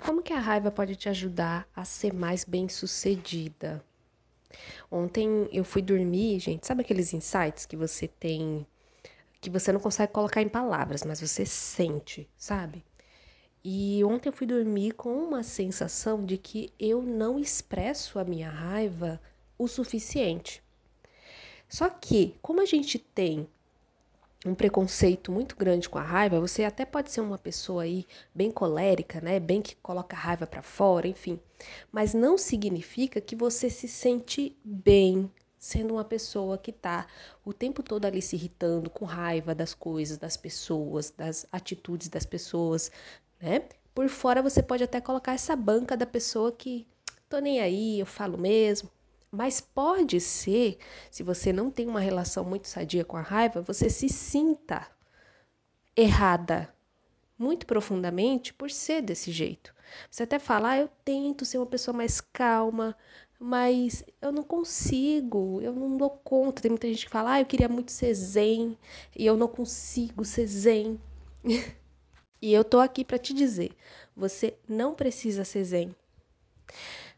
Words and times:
Como 0.00 0.22
que 0.22 0.32
a 0.32 0.40
raiva 0.40 0.70
pode 0.70 0.96
te 0.96 1.08
ajudar 1.08 1.68
a 1.74 1.84
ser 1.84 2.12
mais 2.12 2.44
bem-sucedida? 2.44 3.84
Ontem 4.90 5.48
eu 5.52 5.64
fui 5.64 5.80
dormir, 5.82 6.38
gente, 6.38 6.66
sabe 6.66 6.82
aqueles 6.82 7.14
insights 7.14 7.66
que 7.66 7.76
você 7.76 8.06
tem 8.06 8.66
que 9.40 9.50
você 9.50 9.72
não 9.72 9.80
consegue 9.80 10.12
colocar 10.12 10.40
em 10.40 10.48
palavras, 10.48 11.02
mas 11.02 11.20
você 11.20 11.44
sente, 11.44 12.28
sabe? 12.36 12.84
E 13.64 14.02
ontem 14.04 14.28
eu 14.28 14.32
fui 14.32 14.46
dormir 14.46 14.92
com 14.92 15.12
uma 15.16 15.42
sensação 15.42 16.24
de 16.24 16.38
que 16.38 16.72
eu 16.78 17.02
não 17.02 17.40
expresso 17.40 18.20
a 18.20 18.24
minha 18.24 18.48
raiva 18.48 19.20
o 19.58 19.66
suficiente. 19.66 20.62
Só 21.68 21.88
que, 21.88 22.36
como 22.40 22.60
a 22.60 22.64
gente 22.64 22.98
tem 22.98 23.48
um 24.44 24.54
preconceito 24.54 25.30
muito 25.30 25.56
grande 25.56 25.88
com 25.88 25.98
a 25.98 26.02
raiva, 26.02 26.40
você 26.40 26.64
até 26.64 26.84
pode 26.84 27.12
ser 27.12 27.20
uma 27.20 27.38
pessoa 27.38 27.84
aí 27.84 28.04
bem 28.34 28.50
colérica, 28.50 29.20
né? 29.20 29.38
Bem 29.38 29.62
que 29.62 29.76
coloca 29.76 30.16
a 30.16 30.18
raiva 30.18 30.46
para 30.46 30.62
fora, 30.62 31.06
enfim. 31.06 31.38
Mas 31.92 32.12
não 32.12 32.36
significa 32.36 33.20
que 33.20 33.36
você 33.36 33.70
se 33.70 33.86
sente 33.86 34.56
bem 34.64 35.30
sendo 35.56 35.94
uma 35.94 36.04
pessoa 36.04 36.58
que 36.58 36.72
tá 36.72 37.06
o 37.44 37.52
tempo 37.52 37.84
todo 37.84 38.04
ali 38.04 38.20
se 38.20 38.34
irritando 38.34 38.90
com 38.90 39.04
raiva 39.04 39.54
das 39.54 39.72
coisas, 39.72 40.18
das 40.18 40.36
pessoas, 40.36 41.10
das 41.16 41.46
atitudes 41.52 42.08
das 42.08 42.26
pessoas, 42.26 42.90
né? 43.40 43.62
Por 43.94 44.08
fora 44.08 44.42
você 44.42 44.60
pode 44.60 44.82
até 44.82 45.00
colocar 45.00 45.34
essa 45.34 45.54
banca 45.54 45.96
da 45.96 46.06
pessoa 46.06 46.50
que 46.50 46.84
tô 47.28 47.38
nem 47.38 47.60
aí, 47.60 48.00
eu 48.00 48.06
falo 48.06 48.36
mesmo, 48.36 48.90
mas 49.32 49.62
pode 49.62 50.20
ser, 50.20 50.76
se 51.10 51.22
você 51.22 51.54
não 51.54 51.70
tem 51.70 51.88
uma 51.88 52.00
relação 52.00 52.44
muito 52.44 52.68
sadia 52.68 53.02
com 53.02 53.16
a 53.16 53.22
raiva, 53.22 53.62
você 53.62 53.88
se 53.88 54.06
sinta 54.06 54.86
errada 55.96 56.72
muito 57.38 57.66
profundamente 57.66 58.52
por 58.52 58.70
ser 58.70 59.00
desse 59.00 59.32
jeito. 59.32 59.74
Você 60.10 60.24
até 60.24 60.38
fala, 60.38 60.72
ah, 60.72 60.78
eu 60.80 60.88
tento 61.02 61.46
ser 61.46 61.56
uma 61.56 61.66
pessoa 61.66 61.96
mais 61.96 62.20
calma, 62.20 62.94
mas 63.40 64.04
eu 64.20 64.30
não 64.30 64.42
consigo, 64.42 65.60
eu 65.62 65.72
não 65.72 65.96
dou 65.96 66.10
conta. 66.10 66.60
Tem 66.60 66.70
muita 66.70 66.86
gente 66.88 67.06
que 67.06 67.10
fala, 67.10 67.32
ah, 67.32 67.40
eu 67.40 67.46
queria 67.46 67.68
muito 67.68 67.90
ser 67.90 68.12
zen 68.14 68.78
e 69.16 69.24
eu 69.24 69.36
não 69.36 69.48
consigo 69.48 70.26
ser 70.26 70.46
zen. 70.46 71.00
e 72.40 72.52
eu 72.52 72.64
tô 72.64 72.80
aqui 72.80 73.02
para 73.02 73.18
te 73.18 73.32
dizer, 73.32 73.72
você 74.14 74.56
não 74.68 74.94
precisa 74.94 75.42
ser 75.42 75.64
zen. 75.64 75.96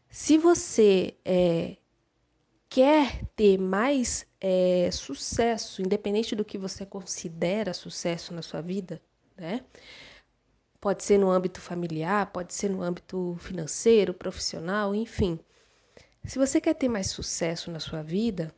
Se 0.09 0.37
você 0.37 1.13
é, 1.25 1.77
quer 2.75 3.23
ter 3.37 3.57
mais 3.57 4.27
é, 4.41 4.89
sucesso, 4.91 5.81
independente 5.81 6.35
do 6.35 6.43
que 6.43 6.57
você 6.57 6.85
considera 6.85 7.73
sucesso 7.73 8.33
na 8.33 8.41
sua 8.41 8.59
vida, 8.59 9.01
né? 9.37 9.63
Pode 10.81 11.01
ser 11.01 11.17
no 11.17 11.31
âmbito 11.31 11.61
familiar, 11.61 12.33
pode 12.33 12.53
ser 12.53 12.69
no 12.69 12.81
âmbito 12.81 13.37
financeiro, 13.39 14.13
profissional, 14.13 14.93
enfim. 14.93 15.39
Se 16.25 16.37
você 16.37 16.59
quer 16.59 16.73
ter 16.73 16.89
mais 16.89 17.07
sucesso 17.07 17.71
na 17.71 17.79
sua 17.79 18.03
vida, 18.03 18.53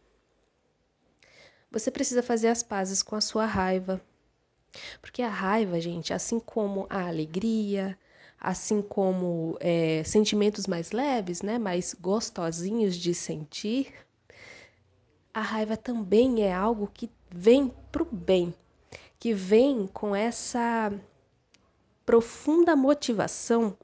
você 1.69 1.91
precisa 1.91 2.23
fazer 2.23 2.47
as 2.47 2.63
pazes 2.63 3.03
com 3.03 3.15
a 3.15 3.21
sua 3.21 3.45
raiva. 3.45 4.01
Porque 4.99 5.21
a 5.21 5.29
raiva, 5.29 5.79
gente, 5.79 6.11
assim 6.11 6.39
como 6.39 6.87
a 6.89 7.05
alegria, 7.07 7.95
assim 8.39 8.81
como 8.81 9.59
é, 9.59 10.03
sentimentos 10.03 10.65
mais 10.65 10.91
leves, 10.91 11.43
né, 11.43 11.59
mais 11.59 11.93
gostosinhos 11.93 12.95
de 12.95 13.13
sentir, 13.13 14.06
a 15.37 15.41
raiva 15.41 15.77
também 15.77 16.41
é 16.41 16.51
algo 16.51 16.89
que 16.91 17.11
vem 17.29 17.71
para 17.91 18.01
o 18.01 18.07
bem, 18.11 18.51
que 19.19 19.35
vem 19.35 19.85
com 19.85 20.15
essa 20.15 20.91
profunda 22.03 22.75
motivação 22.75 23.77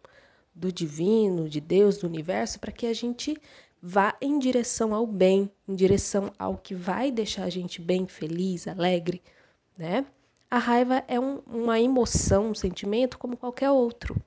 do 0.56 0.72
divino, 0.72 1.48
de 1.48 1.62
Deus, 1.62 2.00
do 2.00 2.08
universo, 2.08 2.60
para 2.60 2.72
que 2.72 2.88
a 2.88 2.94
gente 2.94 3.40
vá 3.80 4.18
em 4.20 4.40
direção 4.40 4.96
ao 4.96 5.06
bem, 5.06 5.48
em 5.68 5.76
direção 5.76 6.34
ao 6.40 6.58
que 6.58 6.74
vai 6.74 7.12
deixar 7.12 7.44
a 7.44 7.52
gente 7.52 7.80
bem, 7.80 8.08
feliz, 8.08 8.68
alegre, 8.68 9.22
né? 9.78 10.08
A 10.50 10.58
raiva 10.58 11.04
é 11.08 11.20
um, 11.20 11.38
uma 11.46 11.80
emoção, 11.80 12.50
um 12.50 12.56
sentimento 12.56 13.20
como 13.20 13.38
qualquer 13.38 13.70
outro. 13.70 14.20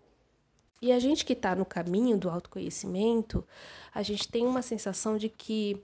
E 0.80 0.92
a 0.92 1.00
gente 1.00 1.24
que 1.24 1.32
está 1.32 1.56
no 1.56 1.66
caminho 1.66 2.16
do 2.16 2.30
autoconhecimento, 2.30 3.44
a 3.92 4.00
gente 4.00 4.28
tem 4.28 4.46
uma 4.46 4.62
sensação 4.62 5.18
de 5.18 5.28
que 5.28 5.82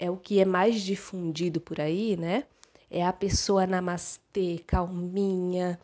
é 0.00 0.10
o 0.10 0.16
que 0.16 0.40
é 0.40 0.44
mais 0.44 0.80
difundido 0.80 1.60
por 1.60 1.80
aí, 1.80 2.16
né? 2.16 2.44
É 2.90 3.04
a 3.04 3.12
pessoa 3.12 3.66
namastê, 3.66 4.64
calminha, 4.66 5.78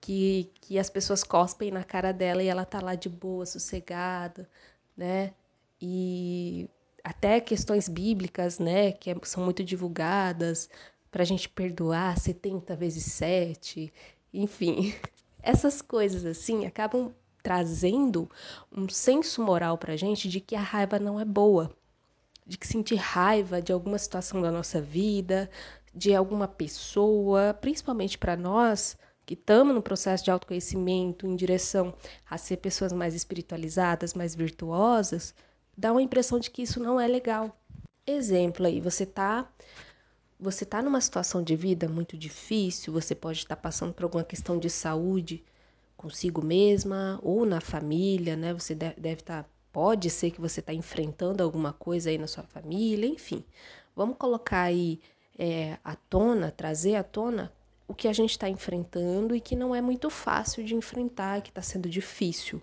que, 0.00 0.50
que 0.60 0.78
as 0.78 0.88
pessoas 0.90 1.22
cospem 1.22 1.70
na 1.70 1.84
cara 1.84 2.12
dela 2.12 2.42
e 2.42 2.48
ela 2.48 2.64
tá 2.64 2.80
lá 2.80 2.94
de 2.94 3.08
boa, 3.08 3.44
sossegada, 3.46 4.48
né? 4.96 5.34
E 5.80 6.68
até 7.04 7.40
questões 7.40 7.88
bíblicas, 7.88 8.58
né, 8.58 8.92
que 8.92 9.10
é, 9.10 9.16
são 9.22 9.44
muito 9.44 9.62
divulgadas, 9.62 10.68
para 11.10 11.22
a 11.22 11.26
gente 11.26 11.48
perdoar 11.48 12.18
70 12.18 12.74
vezes 12.76 13.04
7, 13.04 13.92
enfim. 14.32 14.94
Essas 15.42 15.80
coisas 15.80 16.24
assim 16.24 16.66
acabam 16.66 17.14
trazendo 17.42 18.28
um 18.72 18.88
senso 18.88 19.42
moral 19.42 19.78
para 19.78 19.92
a 19.94 19.96
gente 19.96 20.28
de 20.28 20.40
que 20.40 20.56
a 20.56 20.60
raiva 20.60 20.98
não 20.98 21.20
é 21.20 21.24
boa, 21.24 21.74
de 22.48 22.56
que 22.56 22.66
sentir 22.66 22.96
raiva 22.96 23.60
de 23.60 23.72
alguma 23.72 23.98
situação 23.98 24.40
da 24.40 24.50
nossa 24.50 24.80
vida, 24.80 25.50
de 25.94 26.14
alguma 26.14 26.48
pessoa, 26.48 27.54
principalmente 27.60 28.16
para 28.16 28.36
nós 28.36 28.96
que 29.26 29.34
estamos 29.34 29.74
no 29.74 29.82
processo 29.82 30.24
de 30.24 30.30
autoconhecimento 30.30 31.26
em 31.26 31.36
direção 31.36 31.94
a 32.28 32.38
ser 32.38 32.56
pessoas 32.56 32.94
mais 32.94 33.14
espiritualizadas, 33.14 34.14
mais 34.14 34.34
virtuosas, 34.34 35.34
dá 35.76 35.92
uma 35.92 36.00
impressão 36.00 36.38
de 36.38 36.50
que 36.50 36.62
isso 36.62 36.80
não 36.80 36.98
é 36.98 37.06
legal. 37.06 37.54
Exemplo 38.06 38.64
aí, 38.66 38.80
você 38.80 39.04
tá 39.04 39.46
você 40.40 40.64
tá 40.64 40.80
numa 40.80 41.00
situação 41.00 41.42
de 41.42 41.54
vida 41.56 41.88
muito 41.88 42.16
difícil, 42.16 42.92
você 42.92 43.14
pode 43.14 43.40
estar 43.40 43.56
passando 43.56 43.92
por 43.92 44.04
alguma 44.04 44.24
questão 44.24 44.58
de 44.58 44.70
saúde 44.70 45.44
consigo 45.96 46.42
mesma 46.42 47.18
ou 47.22 47.44
na 47.44 47.60
família, 47.60 48.36
né? 48.36 48.54
Você 48.54 48.74
deve 48.74 49.20
estar 49.20 49.42
tá 49.42 49.50
Pode 49.72 50.10
ser 50.10 50.30
que 50.30 50.40
você 50.40 50.60
está 50.60 50.72
enfrentando 50.72 51.42
alguma 51.42 51.72
coisa 51.72 52.10
aí 52.10 52.18
na 52.18 52.26
sua 52.26 52.44
família, 52.44 53.06
enfim. 53.06 53.44
Vamos 53.94 54.16
colocar 54.16 54.62
aí 54.62 55.00
é, 55.38 55.78
à 55.84 55.94
tona, 55.94 56.50
trazer 56.50 56.96
à 56.96 57.04
tona 57.04 57.52
o 57.86 57.94
que 57.94 58.08
a 58.08 58.12
gente 58.12 58.30
está 58.30 58.48
enfrentando 58.48 59.34
e 59.34 59.40
que 59.40 59.56
não 59.56 59.74
é 59.74 59.80
muito 59.80 60.10
fácil 60.10 60.64
de 60.64 60.74
enfrentar, 60.74 61.40
que 61.42 61.50
está 61.50 61.62
sendo 61.62 61.88
difícil. 61.88 62.60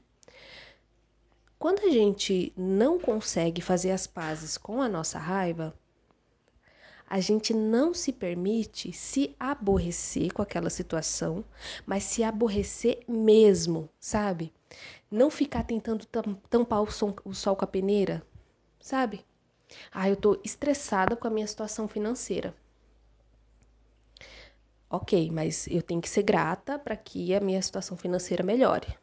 Quando 1.57 1.79
a 1.79 1.89
gente 1.89 2.53
não 2.55 2.99
consegue 2.99 3.61
fazer 3.61 3.91
as 3.91 4.05
pazes 4.05 4.57
com 4.57 4.81
a 4.81 4.89
nossa 4.89 5.17
raiva, 5.17 5.73
a 7.07 7.19
gente 7.19 7.53
não 7.53 7.93
se 7.93 8.11
permite 8.11 8.91
se 8.91 9.35
aborrecer 9.39 10.33
com 10.33 10.41
aquela 10.41 10.69
situação, 10.69 11.43
mas 11.85 12.03
se 12.03 12.23
aborrecer 12.23 12.99
mesmo, 13.07 13.87
sabe? 13.99 14.51
Não 15.09 15.29
ficar 15.29 15.63
tentando 15.63 16.05
tampar 16.49 16.81
o, 16.81 16.91
som, 16.91 17.15
o 17.23 17.33
sol 17.33 17.55
com 17.55 17.63
a 17.65 17.67
peneira, 17.67 18.25
sabe? 18.79 19.25
Ah, 19.91 20.09
eu 20.09 20.15
tô 20.15 20.39
estressada 20.43 21.15
com 21.15 21.27
a 21.27 21.31
minha 21.31 21.47
situação 21.47 21.87
financeira. 21.87 22.55
Ok, 24.89 25.29
mas 25.31 25.67
eu 25.67 25.81
tenho 25.81 26.01
que 26.01 26.09
ser 26.09 26.23
grata 26.23 26.79
para 26.79 26.95
que 26.95 27.33
a 27.33 27.39
minha 27.39 27.61
situação 27.61 27.97
financeira 27.97 28.43
melhore. 28.43 28.97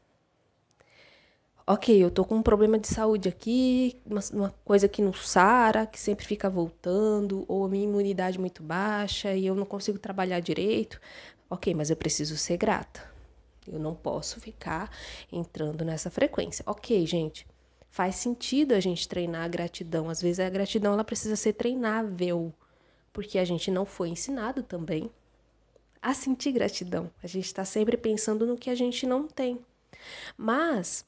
Ok, 1.66 1.96
eu 1.96 2.10
tô 2.10 2.24
com 2.24 2.36
um 2.36 2.42
problema 2.42 2.76
de 2.78 2.88
saúde 2.88 3.28
aqui, 3.28 3.96
uma, 4.04 4.20
uma 4.32 4.54
coisa 4.64 4.88
que 4.88 5.00
não 5.00 5.12
sara, 5.12 5.86
que 5.86 5.98
sempre 5.98 6.24
fica 6.26 6.50
voltando, 6.50 7.44
ou 7.46 7.64
a 7.64 7.68
minha 7.68 7.84
imunidade 7.84 8.38
muito 8.38 8.62
baixa 8.64 9.32
e 9.34 9.46
eu 9.46 9.54
não 9.54 9.64
consigo 9.64 9.98
trabalhar 9.98 10.40
direito. 10.40 11.00
Ok, 11.48 11.72
mas 11.74 11.88
eu 11.90 11.96
preciso 11.96 12.36
ser 12.36 12.56
grata. 12.56 13.08
Eu 13.66 13.78
não 13.78 13.94
posso 13.94 14.40
ficar 14.40 14.90
entrando 15.30 15.84
nessa 15.84 16.10
frequência. 16.10 16.64
Ok, 16.66 17.06
gente, 17.06 17.46
faz 17.90 18.16
sentido 18.16 18.72
a 18.74 18.80
gente 18.80 19.08
treinar 19.08 19.44
a 19.44 19.48
gratidão. 19.48 20.10
Às 20.10 20.20
vezes 20.20 20.40
a 20.40 20.50
gratidão 20.50 20.94
ela 20.94 21.04
precisa 21.04 21.36
ser 21.36 21.52
treinável, 21.52 22.52
porque 23.12 23.38
a 23.38 23.44
gente 23.44 23.70
não 23.70 23.86
foi 23.86 24.08
ensinado 24.08 24.64
também 24.64 25.10
a 26.00 26.12
sentir 26.12 26.52
gratidão. 26.52 27.08
A 27.22 27.26
gente 27.28 27.46
está 27.46 27.64
sempre 27.64 27.96
pensando 27.96 28.46
no 28.46 28.56
que 28.56 28.68
a 28.68 28.74
gente 28.74 29.06
não 29.06 29.28
tem. 29.28 29.60
Mas 30.36 31.04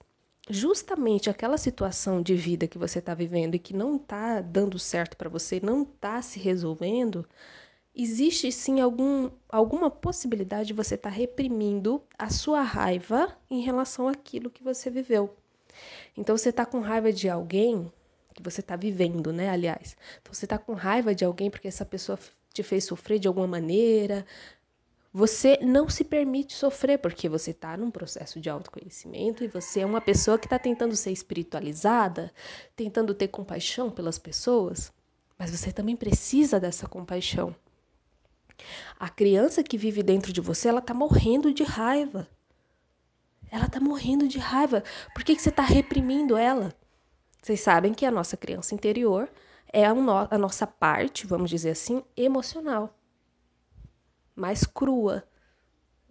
justamente 0.48 1.30
aquela 1.30 1.56
situação 1.56 2.22
de 2.22 2.34
vida 2.34 2.66
que 2.66 2.78
você 2.78 2.98
está 2.98 3.14
vivendo 3.14 3.54
e 3.54 3.58
que 3.58 3.74
não 3.74 3.96
está 3.96 4.40
dando 4.40 4.78
certo 4.78 5.16
para 5.16 5.30
você, 5.30 5.60
não 5.60 5.82
está 5.82 6.20
se 6.20 6.38
resolvendo, 6.38 7.26
existe 7.94 8.50
sim 8.52 8.80
algum, 8.80 9.30
alguma 9.48 9.90
possibilidade 9.90 10.68
de 10.68 10.74
você 10.74 10.96
estar 10.96 11.10
tá 11.10 11.16
reprimindo 11.16 12.02
a 12.18 12.28
sua 12.28 12.62
raiva 12.62 13.36
em 13.50 13.60
relação 13.60 14.08
àquilo 14.08 14.50
que 14.50 14.62
você 14.62 14.90
viveu. 14.90 15.34
Então 16.16 16.36
você 16.36 16.50
está 16.50 16.66
com 16.66 16.80
raiva 16.80 17.12
de 17.12 17.28
alguém 17.28 17.90
que 18.34 18.42
você 18.42 18.60
está 18.60 18.76
vivendo, 18.76 19.32
né? 19.32 19.48
Aliás, 19.48 19.96
então 20.20 20.34
você 20.34 20.44
está 20.44 20.58
com 20.58 20.74
raiva 20.74 21.14
de 21.14 21.24
alguém 21.24 21.50
porque 21.50 21.68
essa 21.68 21.84
pessoa 21.84 22.18
te 22.52 22.62
fez 22.62 22.84
sofrer 22.84 23.18
de 23.18 23.28
alguma 23.28 23.46
maneira. 23.46 24.26
Você 25.16 25.60
não 25.62 25.88
se 25.88 26.02
permite 26.02 26.54
sofrer 26.54 26.98
porque 26.98 27.28
você 27.28 27.52
está 27.52 27.76
num 27.76 27.88
processo 27.88 28.40
de 28.40 28.50
autoconhecimento 28.50 29.44
e 29.44 29.46
você 29.46 29.82
é 29.82 29.86
uma 29.86 30.00
pessoa 30.00 30.36
que 30.36 30.46
está 30.46 30.58
tentando 30.58 30.96
ser 30.96 31.12
espiritualizada, 31.12 32.32
tentando 32.74 33.14
ter 33.14 33.28
compaixão 33.28 33.92
pelas 33.92 34.18
pessoas, 34.18 34.92
mas 35.38 35.52
você 35.52 35.70
também 35.70 35.94
precisa 35.94 36.58
dessa 36.58 36.88
compaixão. 36.88 37.54
A 38.98 39.08
criança 39.08 39.62
que 39.62 39.78
vive 39.78 40.02
dentro 40.02 40.32
de 40.32 40.40
você, 40.40 40.66
ela 40.66 40.80
está 40.80 40.92
morrendo 40.92 41.54
de 41.54 41.62
raiva. 41.62 42.28
Ela 43.52 43.66
está 43.66 43.78
morrendo 43.78 44.26
de 44.26 44.40
raiva. 44.40 44.82
Por 45.14 45.22
que, 45.22 45.36
que 45.36 45.42
você 45.42 45.50
está 45.50 45.62
reprimindo 45.62 46.36
ela? 46.36 46.74
Vocês 47.40 47.60
sabem 47.60 47.94
que 47.94 48.04
a 48.04 48.10
nossa 48.10 48.36
criança 48.36 48.74
interior 48.74 49.30
é 49.72 49.86
a, 49.86 49.94
no 49.94 50.10
a 50.28 50.36
nossa 50.36 50.66
parte, 50.66 51.24
vamos 51.24 51.50
dizer 51.50 51.70
assim, 51.70 52.02
emocional 52.16 52.92
mais 54.34 54.64
crua, 54.64 55.24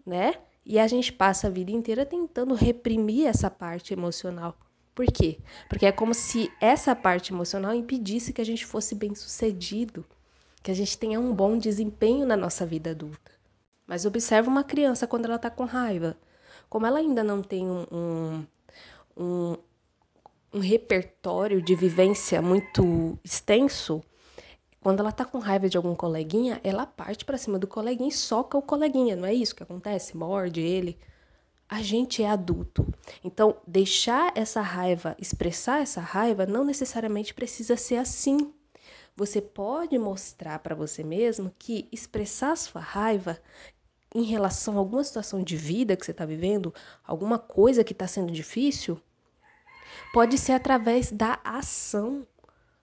né? 0.05 0.35
E 0.65 0.79
a 0.79 0.87
gente 0.87 1.11
passa 1.11 1.47
a 1.47 1.49
vida 1.49 1.71
inteira 1.71 2.05
tentando 2.05 2.53
reprimir 2.53 3.27
essa 3.27 3.49
parte 3.49 3.93
emocional. 3.93 4.55
Por 4.95 5.05
quê? 5.07 5.39
Porque 5.67 5.85
é 5.85 5.91
como 5.91 6.13
se 6.13 6.51
essa 6.61 6.95
parte 6.95 7.33
emocional 7.33 7.73
impedisse 7.73 8.31
que 8.31 8.41
a 8.41 8.45
gente 8.45 8.65
fosse 8.65 8.95
bem-sucedido, 8.95 10.05
que 10.61 10.71
a 10.71 10.73
gente 10.73 10.97
tenha 10.97 11.19
um 11.19 11.33
bom 11.33 11.57
desempenho 11.57 12.25
na 12.25 12.37
nossa 12.37 12.65
vida 12.65 12.91
adulta. 12.91 13.31
Mas 13.85 14.05
observa 14.05 14.49
uma 14.49 14.63
criança 14.63 15.07
quando 15.07 15.25
ela 15.25 15.35
está 15.35 15.49
com 15.49 15.65
raiva. 15.65 16.15
Como 16.69 16.85
ela 16.85 16.99
ainda 16.99 17.23
não 17.23 17.41
tem 17.41 17.67
um, 17.67 17.85
um, 17.91 18.45
um, 19.17 19.57
um 20.53 20.59
repertório 20.59 21.61
de 21.61 21.75
vivência 21.75 22.41
muito 22.41 23.19
extenso, 23.23 24.01
quando 24.83 24.99
ela 24.99 25.13
tá 25.13 25.23
com 25.23 25.39
raiva 25.39 25.69
de 25.69 25.77
algum 25.77 25.95
coleguinha, 25.95 26.59
ela 26.63 26.85
parte 26.85 27.23
para 27.23 27.37
cima 27.37 27.57
do 27.57 27.65
coleguinha 27.65 28.09
e 28.09 28.11
soca 28.11 28.57
o 28.57 28.61
coleguinha, 28.61 29.15
não 29.15 29.25
é 29.25 29.33
isso 29.33 29.55
que 29.55 29.63
acontece? 29.63 30.17
Morde 30.17 30.59
ele. 30.59 30.99
A 31.69 31.81
gente 31.81 32.21
é 32.21 32.29
adulto. 32.29 32.85
Então, 33.23 33.55
deixar 33.65 34.33
essa 34.35 34.61
raiva, 34.61 35.15
expressar 35.17 35.81
essa 35.81 36.01
raiva, 36.01 36.45
não 36.45 36.65
necessariamente 36.65 37.33
precisa 37.33 37.77
ser 37.77 37.95
assim. 37.95 38.53
Você 39.15 39.41
pode 39.41 39.97
mostrar 39.97 40.59
para 40.59 40.75
você 40.75 41.01
mesmo 41.01 41.51
que 41.57 41.87
expressar 41.89 42.57
sua 42.57 42.81
raiva 42.81 43.39
em 44.13 44.23
relação 44.23 44.75
a 44.75 44.79
alguma 44.79 45.03
situação 45.03 45.41
de 45.41 45.55
vida 45.55 45.95
que 45.95 46.05
você 46.05 46.11
está 46.11 46.25
vivendo, 46.25 46.73
alguma 47.05 47.39
coisa 47.39 47.83
que 47.83 47.93
está 47.93 48.05
sendo 48.05 48.31
difícil, 48.31 48.99
pode 50.13 50.37
ser 50.37 50.51
através 50.51 51.11
da 51.11 51.39
ação. 51.43 52.27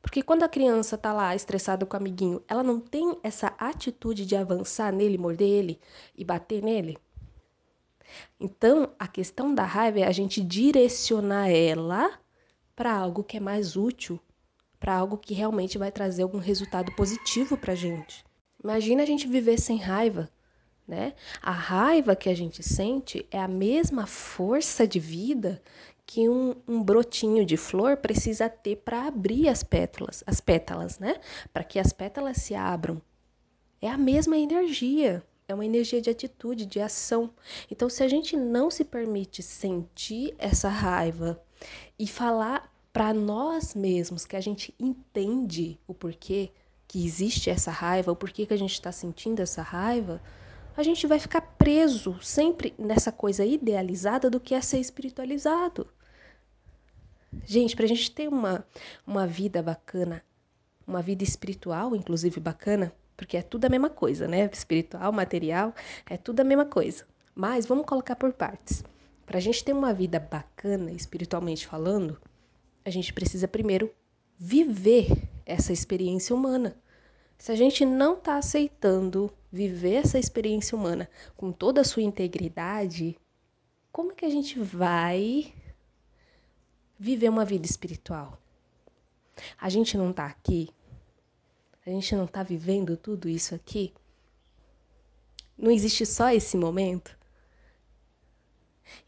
Porque 0.02 0.22
quando 0.22 0.42
a 0.42 0.48
criança 0.48 0.96
tá 0.96 1.12
lá 1.12 1.34
estressada 1.34 1.84
com 1.84 1.96
o 1.96 2.00
amiguinho, 2.00 2.42
ela 2.48 2.62
não 2.62 2.80
tem 2.80 3.18
essa 3.22 3.54
atitude 3.58 4.24
de 4.24 4.34
avançar 4.34 4.92
nele, 4.92 5.18
morder 5.18 5.48
ele 5.48 5.80
e 6.16 6.24
bater 6.24 6.62
nele? 6.62 6.98
Então, 8.38 8.92
a 8.98 9.06
questão 9.06 9.54
da 9.54 9.64
raiva 9.64 10.00
é 10.00 10.06
a 10.06 10.12
gente 10.12 10.40
direcionar 10.40 11.48
ela 11.50 12.18
para 12.74 12.92
algo 12.92 13.22
que 13.22 13.36
é 13.36 13.40
mais 13.40 13.76
útil, 13.76 14.18
para 14.78 14.96
algo 14.96 15.18
que 15.18 15.34
realmente 15.34 15.76
vai 15.76 15.92
trazer 15.92 16.22
algum 16.22 16.38
resultado 16.38 16.90
positivo 16.96 17.56
para 17.56 17.74
gente. 17.74 18.24
Imagina 18.62 19.02
a 19.02 19.06
gente 19.06 19.28
viver 19.28 19.58
sem 19.58 19.76
raiva, 19.76 20.30
né? 20.88 21.14
A 21.42 21.52
raiva 21.52 22.16
que 22.16 22.28
a 22.28 22.34
gente 22.34 22.62
sente 22.62 23.26
é 23.30 23.38
a 23.38 23.46
mesma 23.46 24.06
força 24.06 24.86
de 24.86 24.98
vida 24.98 25.62
que 26.12 26.28
um, 26.28 26.56
um 26.66 26.82
brotinho 26.82 27.46
de 27.46 27.56
flor 27.56 27.96
precisa 27.96 28.48
ter 28.48 28.74
para 28.78 29.06
abrir 29.06 29.46
as 29.46 29.62
pétalas, 29.62 30.24
as 30.26 30.40
pétalas, 30.40 30.98
né? 30.98 31.20
Para 31.52 31.62
que 31.62 31.78
as 31.78 31.92
pétalas 31.92 32.38
se 32.38 32.52
abram. 32.52 33.00
É 33.80 33.88
a 33.88 33.96
mesma 33.96 34.36
energia, 34.36 35.22
é 35.46 35.54
uma 35.54 35.64
energia 35.64 36.00
de 36.00 36.10
atitude, 36.10 36.66
de 36.66 36.80
ação. 36.80 37.30
Então, 37.70 37.88
se 37.88 38.02
a 38.02 38.08
gente 38.08 38.36
não 38.36 38.72
se 38.72 38.82
permite 38.82 39.40
sentir 39.40 40.34
essa 40.36 40.68
raiva 40.68 41.40
e 41.96 42.08
falar 42.08 42.74
para 42.92 43.14
nós 43.14 43.76
mesmos 43.76 44.26
que 44.26 44.34
a 44.34 44.40
gente 44.40 44.74
entende 44.80 45.78
o 45.86 45.94
porquê 45.94 46.50
que 46.88 47.06
existe 47.06 47.50
essa 47.50 47.70
raiva, 47.70 48.10
o 48.10 48.16
porquê 48.16 48.46
que 48.46 48.54
a 48.54 48.58
gente 48.58 48.72
está 48.72 48.90
sentindo 48.90 49.38
essa 49.42 49.62
raiva, 49.62 50.20
a 50.76 50.82
gente 50.82 51.06
vai 51.06 51.20
ficar 51.20 51.42
preso 51.56 52.20
sempre 52.20 52.74
nessa 52.76 53.12
coisa 53.12 53.44
idealizada 53.44 54.28
do 54.28 54.40
que 54.40 54.56
é 54.56 54.60
ser 54.60 54.80
espiritualizado. 54.80 55.86
Gente, 57.44 57.76
para 57.76 57.84
a 57.84 57.88
gente 57.88 58.10
ter 58.10 58.28
uma, 58.28 58.64
uma 59.06 59.26
vida 59.26 59.62
bacana, 59.62 60.22
uma 60.86 61.00
vida 61.00 61.22
espiritual, 61.22 61.94
inclusive 61.94 62.40
bacana, 62.40 62.92
porque 63.16 63.36
é 63.36 63.42
tudo 63.42 63.66
a 63.66 63.68
mesma 63.68 63.90
coisa, 63.90 64.26
né? 64.26 64.48
Espiritual, 64.52 65.12
material, 65.12 65.74
é 66.08 66.16
tudo 66.16 66.40
a 66.40 66.44
mesma 66.44 66.64
coisa. 66.64 67.04
Mas 67.34 67.66
vamos 67.66 67.86
colocar 67.86 68.16
por 68.16 68.32
partes. 68.32 68.82
Para 69.24 69.38
a 69.38 69.40
gente 69.40 69.64
ter 69.64 69.72
uma 69.72 69.94
vida 69.94 70.18
bacana, 70.18 70.90
espiritualmente 70.90 71.66
falando, 71.66 72.20
a 72.84 72.90
gente 72.90 73.12
precisa 73.12 73.46
primeiro 73.46 73.92
viver 74.36 75.06
essa 75.46 75.72
experiência 75.72 76.34
humana. 76.34 76.76
Se 77.38 77.52
a 77.52 77.54
gente 77.54 77.84
não 77.84 78.14
está 78.14 78.36
aceitando 78.36 79.32
viver 79.52 79.94
essa 79.94 80.18
experiência 80.18 80.76
humana 80.76 81.08
com 81.36 81.52
toda 81.52 81.80
a 81.80 81.84
sua 81.84 82.02
integridade, 82.02 83.16
como 83.92 84.12
é 84.12 84.14
que 84.14 84.24
a 84.24 84.30
gente 84.30 84.58
vai 84.58 85.52
viver 87.00 87.30
uma 87.30 87.46
vida 87.46 87.64
espiritual. 87.64 88.38
A 89.58 89.70
gente 89.70 89.96
não 89.96 90.10
está 90.10 90.26
aqui, 90.26 90.68
a 91.86 91.88
gente 91.88 92.14
não 92.14 92.26
está 92.26 92.42
vivendo 92.42 92.94
tudo 92.94 93.26
isso 93.26 93.54
aqui. 93.54 93.94
Não 95.56 95.70
existe 95.70 96.04
só 96.04 96.30
esse 96.30 96.58
momento. 96.58 97.18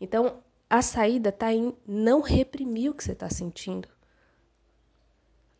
Então, 0.00 0.42
a 0.70 0.80
saída 0.80 1.28
está 1.28 1.52
em 1.52 1.76
não 1.86 2.22
reprimir 2.22 2.90
o 2.90 2.94
que 2.94 3.04
você 3.04 3.12
está 3.12 3.28
sentindo. 3.28 3.88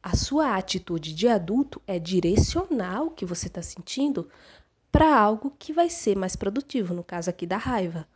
A 0.02 0.16
sua 0.16 0.56
atitude 0.56 1.14
de 1.14 1.28
adulto 1.28 1.82
é 1.86 1.98
direcionar 1.98 3.02
o 3.02 3.10
que 3.10 3.26
você 3.26 3.46
está 3.46 3.60
sentindo 3.60 4.28
para 4.90 5.14
algo 5.14 5.54
que 5.58 5.72
vai 5.72 5.90
ser 5.90 6.16
mais 6.16 6.34
produtivo, 6.34 6.94
no 6.94 7.04
caso 7.04 7.28
aqui 7.28 7.46
da 7.46 7.58
raiva. 7.58 8.08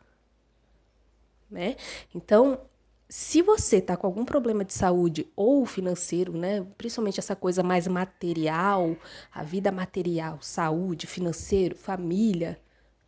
Né? 1.51 1.77
Então, 2.15 2.61
se 3.09 3.41
você 3.41 3.77
está 3.77 3.97
com 3.97 4.07
algum 4.07 4.25
problema 4.25 4.65
de 4.65 4.73
saúde 4.73 5.31
ou 5.37 5.65
financeiro, 5.65 6.37
né, 6.37 6.67
principalmente 6.77 7.21
essa 7.21 7.37
coisa 7.37 7.63
mais 7.63 7.87
material, 7.87 8.97
a 9.33 9.45
vida 9.45 9.71
material, 9.71 10.39
saúde, 10.43 11.07
financeiro, 11.07 11.77
família, 11.77 12.61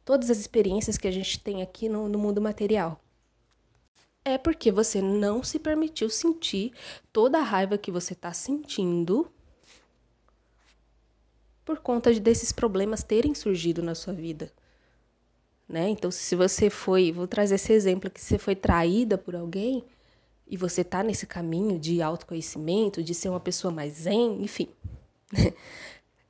todas 0.04 0.30
as 0.30 0.38
experiências 0.38 0.96
que 0.96 1.08
a 1.08 1.10
gente 1.10 1.40
tem 1.40 1.62
aqui 1.62 1.88
no, 1.88 2.08
no 2.08 2.18
mundo 2.18 2.40
material, 2.40 3.00
é 4.24 4.38
porque 4.38 4.70
você 4.70 5.02
não 5.02 5.42
se 5.42 5.58
permitiu 5.58 6.08
sentir 6.08 6.72
toda 7.12 7.38
a 7.38 7.42
raiva 7.42 7.78
que 7.78 7.90
você 7.90 8.12
está 8.12 8.32
sentindo 8.32 9.30
por 11.64 11.80
conta 11.80 12.12
desses 12.18 12.52
problemas 12.52 13.02
terem 13.02 13.34
surgido 13.34 13.82
na 13.82 13.94
sua 13.94 14.12
vida. 14.12 14.52
Né? 15.68 15.90
Então, 15.90 16.10
se 16.10 16.34
você 16.34 16.70
foi, 16.70 17.12
vou 17.12 17.26
trazer 17.26 17.56
esse 17.56 17.72
exemplo 17.72 18.10
que 18.10 18.20
você 18.20 18.38
foi 18.38 18.56
traída 18.56 19.18
por 19.18 19.36
alguém 19.36 19.84
e 20.46 20.56
você 20.56 20.82
tá 20.82 21.02
nesse 21.02 21.26
caminho 21.26 21.78
de 21.78 22.00
autoconhecimento, 22.00 23.02
de 23.02 23.14
ser 23.14 23.28
uma 23.28 23.40
pessoa 23.40 23.70
mais 23.72 23.92
zen, 23.92 24.42
enfim. 24.42 24.68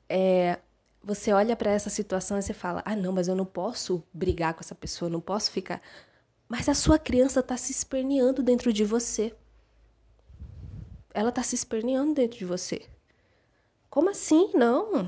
é, 0.09 0.59
você 1.01 1.31
olha 1.31 1.55
para 1.55 1.71
essa 1.71 1.89
situação 1.89 2.37
e 2.37 2.41
você 2.41 2.53
fala: 2.53 2.83
"Ah, 2.85 2.97
não, 2.97 3.13
mas 3.13 3.29
eu 3.29 3.35
não 3.35 3.45
posso 3.45 4.03
brigar 4.13 4.53
com 4.53 4.59
essa 4.59 4.75
pessoa, 4.75 5.09
não 5.09 5.21
posso 5.21 5.51
ficar". 5.51 5.81
Mas 6.49 6.67
a 6.67 6.73
sua 6.73 6.99
criança 6.99 7.39
está 7.39 7.55
se 7.55 7.71
esperneando 7.71 8.43
dentro 8.43 8.73
de 8.73 8.83
você. 8.83 9.33
Ela 11.13 11.29
está 11.29 11.43
se 11.43 11.55
esperneando 11.55 12.13
dentro 12.13 12.37
de 12.37 12.45
você. 12.45 12.81
Como 13.89 14.09
assim? 14.09 14.51
Não. 14.53 15.07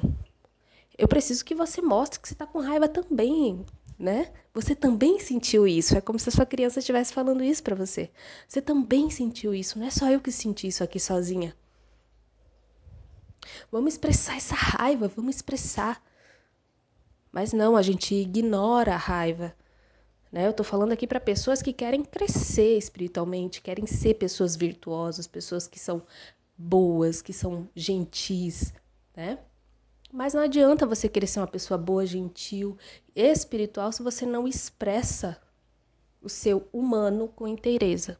Eu 0.97 1.07
preciso 1.07 1.43
que 1.43 1.55
você 1.55 1.81
mostre 1.81 2.19
que 2.19 2.27
você 2.27 2.33
está 2.33 2.45
com 2.45 2.59
raiva 2.59 2.87
também 2.87 3.65
né? 4.01 4.33
Você 4.53 4.75
também 4.75 5.19
sentiu 5.19 5.67
isso. 5.67 5.95
É 5.95 6.01
como 6.01 6.17
se 6.17 6.27
a 6.27 6.31
sua 6.31 6.45
criança 6.45 6.79
estivesse 6.79 7.13
falando 7.13 7.43
isso 7.43 7.61
para 7.61 7.75
você. 7.75 8.09
Você 8.47 8.61
também 8.61 9.09
sentiu 9.09 9.53
isso. 9.53 9.77
Não 9.77 9.85
é 9.85 9.91
só 9.91 10.09
eu 10.09 10.19
que 10.19 10.31
senti 10.31 10.67
isso 10.67 10.83
aqui 10.83 10.99
sozinha. 10.99 11.55
Vamos 13.71 13.93
expressar 13.93 14.35
essa 14.35 14.55
raiva, 14.55 15.07
vamos 15.07 15.35
expressar. 15.35 16.03
Mas 17.31 17.53
não, 17.53 17.77
a 17.77 17.81
gente 17.81 18.13
ignora 18.15 18.93
a 18.95 18.97
raiva. 18.97 19.55
Né? 20.31 20.47
Eu 20.47 20.51
estou 20.51 20.65
falando 20.65 20.91
aqui 20.91 21.05
para 21.05 21.19
pessoas 21.19 21.61
que 21.61 21.71
querem 21.71 22.03
crescer 22.03 22.77
espiritualmente, 22.77 23.61
querem 23.61 23.85
ser 23.85 24.15
pessoas 24.15 24.55
virtuosas, 24.55 25.27
pessoas 25.27 25.67
que 25.67 25.79
são 25.79 26.01
boas, 26.57 27.21
que 27.21 27.33
são 27.33 27.69
gentis, 27.75 28.73
né? 29.15 29.39
Mas 30.11 30.33
não 30.33 30.41
adianta 30.41 30.85
você 30.85 31.07
querer 31.07 31.27
ser 31.27 31.39
uma 31.39 31.47
pessoa 31.47 31.77
boa, 31.77 32.05
gentil, 32.05 32.77
espiritual 33.15 33.91
se 33.91 34.03
você 34.03 34.25
não 34.25 34.47
expressa 34.47 35.41
o 36.21 36.27
seu 36.27 36.67
humano 36.73 37.29
com 37.29 37.47
inteireza. 37.47 38.19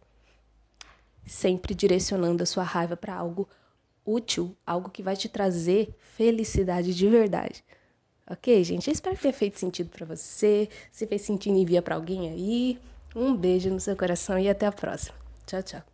Sempre 1.26 1.76
direcionando 1.76 2.44
a 2.44 2.46
sua 2.46 2.64
raiva 2.64 2.96
para 2.96 3.14
algo 3.14 3.48
útil, 4.06 4.56
algo 4.66 4.90
que 4.90 5.04
vai 5.04 5.16
te 5.16 5.30
trazer 5.30 5.94
felicidade 6.16 6.94
de 6.94 7.08
verdade. 7.08 7.64
Ok, 8.30 8.64
gente? 8.64 8.88
Eu 8.88 8.94
espero 8.94 9.16
que 9.16 9.22
tenha 9.24 9.34
feito 9.34 9.60
sentido 9.60 9.90
para 9.90 10.06
você. 10.06 10.70
Se 10.92 11.06
fez 11.06 11.22
sentido, 11.22 11.58
envia 11.58 11.82
para 11.82 11.96
alguém 11.96 12.30
aí. 12.30 12.80
Um 13.14 13.36
beijo 13.36 13.70
no 13.70 13.80
seu 13.80 13.96
coração 13.96 14.40
e 14.40 14.50
até 14.50 14.66
a 14.66 14.72
próxima. 14.72 15.16
Tchau, 15.46 15.62
tchau. 15.62 15.91